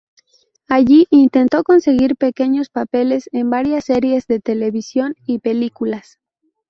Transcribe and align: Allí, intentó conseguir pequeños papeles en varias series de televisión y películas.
Allí, 0.67 1.05
intentó 1.11 1.63
conseguir 1.63 2.15
pequeños 2.15 2.69
papeles 2.69 3.29
en 3.33 3.51
varias 3.51 3.85
series 3.85 4.25
de 4.25 4.39
televisión 4.39 5.13
y 5.27 5.37
películas. 5.37 6.17